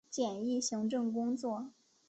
[0.09, 1.69] 简易行政工作